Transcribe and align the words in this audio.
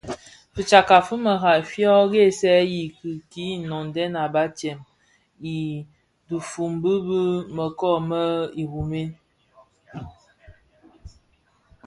Fitsakka 0.53 0.95
fi 1.07 1.15
marai 1.25 1.61
fyo 1.71 1.93
ghësèyi 2.11 2.81
ki 3.31 3.45
noňdè 3.69 4.03
a 4.23 4.25
batsèm 4.33 4.79
i 5.53 5.55
dhifombu 6.27 6.93
bi 7.05 7.21
më 7.55 7.65
kōō 7.79 7.93
më 8.09 8.21
Jrume. 8.67 9.03